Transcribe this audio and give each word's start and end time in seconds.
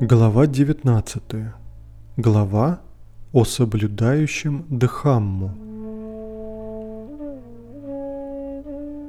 Глава 0.00 0.48
19. 0.48 1.22
Глава 2.16 2.80
о 3.32 3.44
соблюдающем 3.44 4.64
Дхамму. 4.68 5.52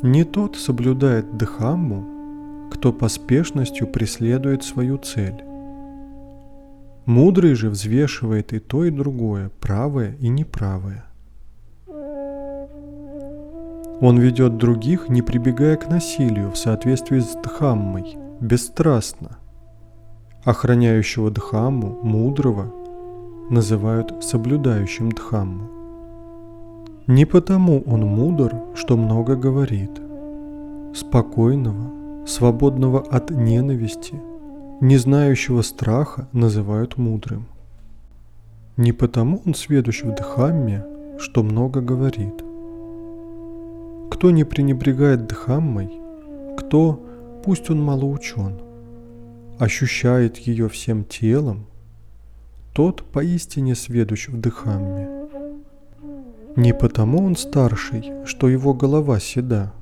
Не 0.00 0.24
тот 0.24 0.56
соблюдает 0.56 1.36
Дхамму, 1.36 2.70
кто 2.72 2.94
поспешностью 2.94 3.88
преследует 3.88 4.64
свою 4.64 4.96
цель. 4.96 5.44
Мудрый 7.04 7.52
же 7.52 7.68
взвешивает 7.68 8.54
и 8.54 8.58
то, 8.58 8.86
и 8.86 8.90
другое, 8.90 9.50
правое 9.60 10.16
и 10.18 10.28
неправое. 10.28 11.04
Он 14.00 14.18
ведет 14.18 14.56
других, 14.56 15.10
не 15.10 15.20
прибегая 15.20 15.76
к 15.76 15.90
насилию 15.90 16.50
в 16.50 16.56
соответствии 16.56 17.20
с 17.20 17.36
Дхаммой, 17.36 18.16
бесстрастно– 18.40 19.36
Охраняющего 20.50 21.30
Дхамму, 21.30 22.00
мудрого, 22.02 22.74
называют 23.50 24.12
соблюдающим 24.20 25.12
Дхамму. 25.12 25.68
Не 27.06 27.24
потому 27.24 27.82
он 27.82 28.00
мудр, 28.00 28.56
что 28.74 28.96
много 28.96 29.36
говорит. 29.36 29.92
Спокойного, 30.92 32.26
свободного 32.26 32.98
от 32.98 33.30
ненависти, 33.30 34.14
не 34.80 34.96
знающего 34.96 35.62
страха 35.62 36.26
называют 36.32 36.96
мудрым. 36.96 37.46
Не 38.76 38.90
потому 38.90 39.42
он 39.46 39.54
сведущ 39.54 40.02
в 40.02 40.12
Дхамме, 40.16 40.84
что 41.20 41.44
много 41.44 41.80
говорит. 41.80 42.42
Кто 44.10 44.32
не 44.32 44.42
пренебрегает 44.42 45.28
Дхаммой, 45.28 45.92
кто, 46.58 47.00
пусть 47.44 47.70
он 47.70 47.80
мало 47.80 48.04
учен– 48.06 48.62
ощущает 49.60 50.38
ее 50.38 50.70
всем 50.70 51.04
телом, 51.04 51.66
тот 52.72 53.04
поистине 53.04 53.74
сведущ 53.74 54.28
в 54.28 54.40
дыхамме. 54.40 55.08
Не 56.56 56.72
потому 56.72 57.22
он 57.24 57.36
старший, 57.36 58.10
что 58.24 58.48
его 58.48 58.72
голова 58.72 59.20
седа. 59.20 59.72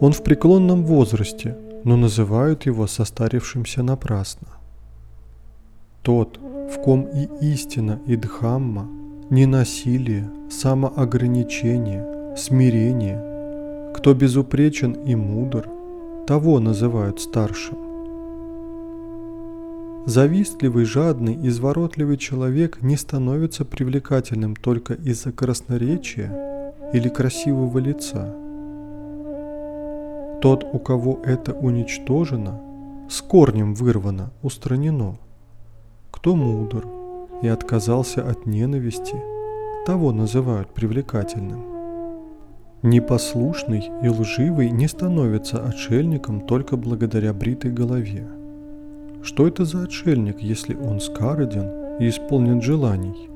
Он 0.00 0.12
в 0.12 0.24
преклонном 0.24 0.84
возрасте, 0.86 1.54
но 1.84 1.96
называют 1.96 2.64
его 2.64 2.86
состарившимся 2.86 3.82
напрасно. 3.82 4.48
Тот, 6.02 6.38
в 6.38 6.80
ком 6.82 7.08
и 7.12 7.28
истина, 7.52 8.00
и 8.06 8.16
дхамма, 8.16 8.88
не 9.28 9.44
насилие, 9.44 10.30
самоограничение, 10.50 12.36
смирение, 12.38 13.92
кто 13.94 14.14
безупречен 14.14 14.92
и 14.92 15.14
мудр, 15.14 15.68
того 16.26 16.58
называют 16.58 17.20
старшим. 17.20 17.89
Завистливый, 20.10 20.86
жадный, 20.86 21.38
изворотливый 21.46 22.16
человек 22.16 22.82
не 22.82 22.96
становится 22.96 23.64
привлекательным 23.64 24.56
только 24.56 24.94
из-за 24.94 25.30
красноречия 25.30 26.74
или 26.92 27.08
красивого 27.08 27.78
лица. 27.78 28.34
Тот, 30.42 30.66
у 30.72 30.80
кого 30.80 31.20
это 31.24 31.52
уничтожено, 31.52 32.60
с 33.08 33.22
корнем 33.22 33.72
вырвано, 33.74 34.32
устранено. 34.42 35.16
Кто 36.10 36.34
мудр 36.34 36.88
и 37.42 37.46
отказался 37.46 38.28
от 38.28 38.46
ненависти, 38.46 39.14
того 39.86 40.10
называют 40.10 40.74
привлекательным. 40.74 41.62
Непослушный 42.82 43.88
и 44.02 44.08
лживый 44.08 44.70
не 44.70 44.88
становится 44.88 45.64
отшельником 45.64 46.40
только 46.40 46.76
благодаря 46.76 47.32
бритой 47.32 47.70
голове– 47.70 48.26
что 49.22 49.46
это 49.46 49.64
за 49.64 49.82
отшельник, 49.82 50.40
если 50.40 50.74
он 50.74 51.00
скароден 51.00 51.98
и 51.98 52.08
исполнен 52.08 52.62
желаний? 52.62 53.28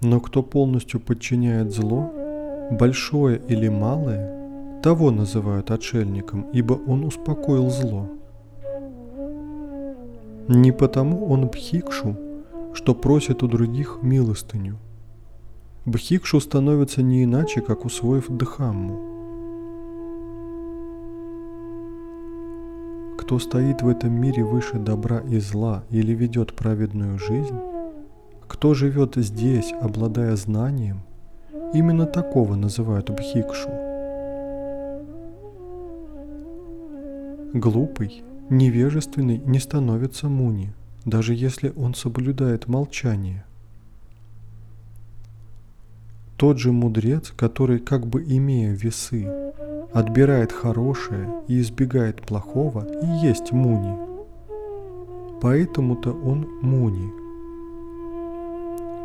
Но 0.00 0.20
кто 0.20 0.42
полностью 0.42 1.00
подчиняет 1.00 1.72
зло, 1.72 2.12
большое 2.70 3.40
или 3.48 3.68
малое, 3.68 4.80
того 4.82 5.10
называют 5.10 5.70
отшельником, 5.70 6.46
ибо 6.52 6.74
он 6.74 7.04
успокоил 7.04 7.68
зло. 7.68 8.08
Не 10.46 10.72
потому 10.72 11.26
он 11.26 11.48
бхикшу, 11.48 12.16
что 12.72 12.94
просит 12.94 13.42
у 13.42 13.48
других 13.48 13.98
милостыню. 14.02 14.78
Бхикшу 15.84 16.40
становится 16.40 17.02
не 17.02 17.24
иначе, 17.24 17.60
как 17.60 17.84
усвоив 17.84 18.28
дхамму– 18.28 19.14
Кто 23.28 23.38
стоит 23.38 23.82
в 23.82 23.88
этом 23.88 24.18
мире 24.18 24.42
выше 24.42 24.78
добра 24.78 25.18
и 25.18 25.38
зла 25.38 25.84
или 25.90 26.14
ведет 26.14 26.54
праведную 26.54 27.18
жизнь, 27.18 27.58
кто 28.46 28.72
живет 28.72 29.16
здесь, 29.16 29.74
обладая 29.82 30.34
знанием, 30.34 31.02
именно 31.74 32.06
такого 32.06 32.54
называют 32.54 33.10
бхикшу. 33.10 33.68
Глупый, 37.52 38.22
невежественный 38.48 39.36
не 39.44 39.58
становится 39.58 40.30
муни, 40.30 40.72
даже 41.04 41.34
если 41.34 41.70
он 41.76 41.92
соблюдает 41.92 42.66
молчание. 42.66 43.44
Тот 46.38 46.56
же 46.58 46.72
мудрец, 46.72 47.30
который, 47.36 47.78
как 47.78 48.06
бы 48.06 48.24
имея 48.24 48.72
весы, 48.72 49.30
отбирает 49.92 50.52
хорошее 50.52 51.28
и 51.48 51.60
избегает 51.60 52.22
плохого, 52.22 52.86
и 53.02 53.26
есть 53.26 53.52
муни. 53.52 53.96
Поэтому-то 55.40 56.12
он 56.12 56.48
муни. 56.60 57.12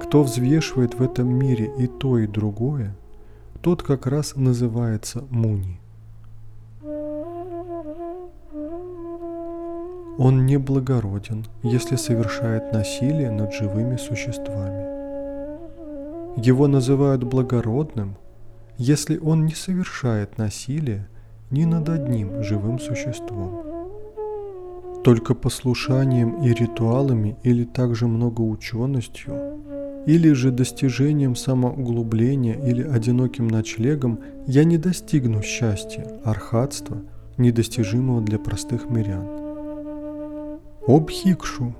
Кто 0.03 0.23
взвешивает 0.23 0.95
в 0.95 1.01
этом 1.01 1.27
мире 1.27 1.71
и 1.77 1.87
то, 1.87 2.17
и 2.17 2.27
другое, 2.27 2.95
тот 3.61 3.83
как 3.83 4.07
раз 4.07 4.35
называется 4.35 5.23
муни. 5.29 5.79
Он 10.17 10.45
не 10.45 10.57
благороден, 10.57 11.45
если 11.63 11.95
совершает 11.95 12.71
насилие 12.71 13.31
над 13.31 13.53
живыми 13.53 13.97
существами. 13.97 14.83
Его 16.39 16.67
называют 16.67 17.23
благородным, 17.23 18.15
если 18.77 19.17
он 19.17 19.45
не 19.45 19.53
совершает 19.53 20.37
насилия 20.37 21.07
ни 21.51 21.65
над 21.65 21.89
одним 21.89 22.43
живым 22.43 22.79
существом. 22.79 23.63
Только 25.03 25.35
послушанием 25.35 26.41
и 26.41 26.53
ритуалами 26.53 27.37
или 27.43 27.65
также 27.65 28.07
многоученостью, 28.07 29.33
или 30.05 30.31
же 30.33 30.51
достижением 30.51 31.35
самоуглубления 31.35 32.55
или 32.55 32.81
одиноким 32.83 33.47
ночлегом 33.47 34.19
я 34.47 34.63
не 34.63 34.77
достигну 34.77 35.41
счастья, 35.41 36.19
архатства, 36.23 37.01
недостижимого 37.37 38.21
для 38.21 38.39
простых 38.39 38.89
мирян. 38.89 39.27
Обхикшу, 40.87 41.73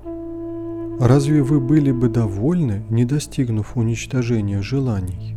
разве 1.00 1.42
вы 1.42 1.60
были 1.60 1.92
бы 1.92 2.08
довольны, 2.08 2.84
не 2.88 3.04
достигнув 3.04 3.76
уничтожения 3.76 4.62
желаний? 4.62 5.36